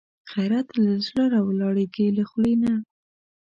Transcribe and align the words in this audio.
غیرت 0.33 0.67
له 0.83 0.91
زړه 1.07 1.23
راولاړېږي، 1.35 2.07
له 2.17 2.23
خولې 2.29 2.55
نه 2.63 2.73